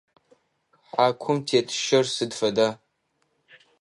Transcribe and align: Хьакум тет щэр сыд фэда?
Хьакум 0.89 1.37
тет 1.47 1.67
щэр 1.83 2.05
сыд 2.15 2.31
фэда? 2.39 2.69